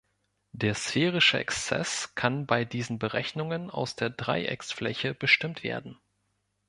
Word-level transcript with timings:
Der 0.53 0.73
sphärische 0.73 1.37
Exzess 1.37 2.15
kann 2.15 2.47
bei 2.47 2.65
diesen 2.65 2.97
Berechnungen 2.97 3.69
aus 3.69 3.95
der 3.95 4.09
Dreiecksfläche 4.09 5.13
bestimmt 5.13 5.61
werden. 5.63 5.95